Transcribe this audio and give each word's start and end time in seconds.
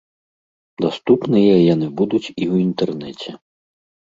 Даступныя 0.85 1.55
яны 1.73 1.87
будуць 1.99 2.25
і 2.25 2.33
ў 2.33 2.55
інтэрнэце. 2.67 3.29